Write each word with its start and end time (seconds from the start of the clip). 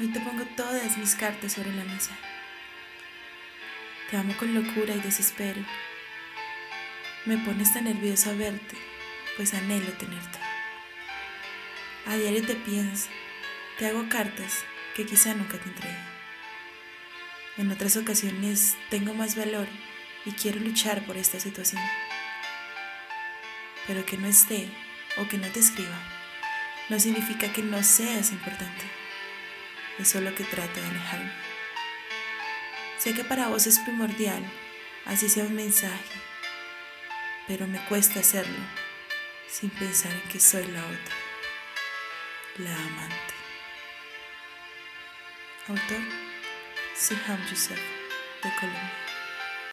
Hoy 0.00 0.06
te 0.06 0.20
pongo 0.20 0.46
todas 0.56 0.96
mis 0.96 1.14
cartas 1.14 1.52
sobre 1.52 1.74
la 1.74 1.84
mesa. 1.84 2.16
Te 4.10 4.16
amo 4.16 4.34
con 4.38 4.54
locura 4.54 4.94
y 4.94 5.00
desespero. 5.00 5.60
Me 7.26 7.36
pones 7.36 7.74
tan 7.74 7.84
nerviosa 7.84 8.32
verte, 8.32 8.76
pues 9.36 9.52
anhelo 9.52 9.92
tenerte. 9.98 10.38
A 12.06 12.16
diario 12.16 12.46
te 12.46 12.54
pienso, 12.54 13.10
te 13.78 13.88
hago 13.88 14.08
cartas 14.08 14.64
que 14.96 15.04
quizá 15.04 15.34
nunca 15.34 15.58
te 15.58 15.68
entregue. 15.68 15.98
En 17.58 17.70
otras 17.70 17.98
ocasiones 17.98 18.78
tengo 18.88 19.12
más 19.12 19.36
valor 19.36 19.68
y 20.24 20.32
quiero 20.32 20.60
luchar 20.60 21.04
por 21.04 21.18
esta 21.18 21.38
situación. 21.38 21.82
Pero 23.86 24.06
que 24.06 24.16
no 24.16 24.28
esté 24.28 24.66
o 25.18 25.28
que 25.28 25.36
no 25.36 25.48
te 25.48 25.60
escriba 25.60 26.00
no 26.88 26.98
significa 26.98 27.52
que 27.52 27.62
no 27.62 27.82
seas 27.82 28.32
importante. 28.32 28.99
Es 30.00 30.08
solo 30.08 30.34
que 30.34 30.44
trato 30.44 30.80
de 30.80 30.86
alejarme. 30.86 31.30
Sé 32.96 33.14
que 33.14 33.22
para 33.22 33.48
vos 33.48 33.66
es 33.66 33.78
primordial, 33.80 34.42
así 35.04 35.28
sea 35.28 35.44
un 35.44 35.54
mensaje, 35.54 36.14
pero 37.46 37.66
me 37.66 37.84
cuesta 37.84 38.20
hacerlo 38.20 38.58
sin 39.46 39.68
pensar 39.68 40.12
en 40.12 40.28
que 40.30 40.40
soy 40.40 40.66
la 40.68 40.80
otra, 40.80 41.16
la 42.56 42.74
amante. 42.74 43.34
Autor 45.68 46.02
Siham 46.96 47.46
Yusuf, 47.46 47.78
de 48.42 48.50
Colombia. 48.58 49.09